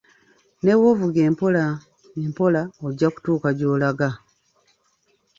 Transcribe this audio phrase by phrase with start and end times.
[0.63, 1.63] Ne bwovuga empola
[2.25, 4.09] empola ojja kutuuka gy'olaga.